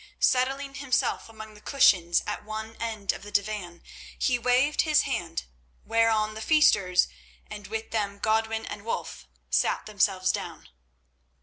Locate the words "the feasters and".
6.33-7.67